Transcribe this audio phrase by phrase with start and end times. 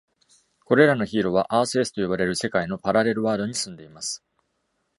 [0.65, 4.23] これらのヒーローは、Earth-S と呼ばれる世界のパラレルワードに住んでいます。